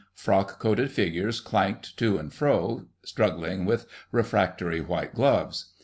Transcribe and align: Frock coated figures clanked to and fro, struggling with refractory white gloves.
Frock 0.15 0.57
coated 0.57 0.89
figures 0.89 1.39
clanked 1.39 1.95
to 1.99 2.17
and 2.17 2.33
fro, 2.33 2.87
struggling 3.05 3.65
with 3.65 3.85
refractory 4.11 4.81
white 4.81 5.13
gloves. 5.13 5.73